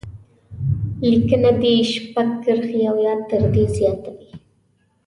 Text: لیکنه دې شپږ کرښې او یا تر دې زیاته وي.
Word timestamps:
لیکنه 1.09 1.51
دې 1.61 1.73
شپږ 1.91 2.29
کرښې 2.43 2.81
او 2.89 2.97
یا 3.05 3.13
تر 3.29 3.41
دې 3.53 3.65
زیاته 3.75 4.09
وي. 4.17 4.31